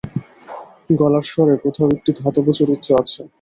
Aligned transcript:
গলার 0.99 1.25
স্বরে 1.29 1.55
কোথাও 1.63 1.87
একটি 1.95 2.11
ধাতব 2.19 2.45
চরিত্র 2.59 2.89
আছে। 3.01 3.21